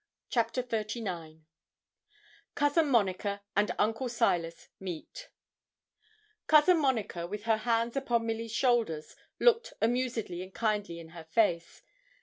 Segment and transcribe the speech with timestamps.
[0.31, 1.41] CHAPTER XXXIX
[2.55, 5.29] COUSIN MONICA AND UNCLE SILAS MEET
[6.47, 11.83] Cousin Monica, with her hands upon Milly's shoulders, looked amusedly and kindly in her face.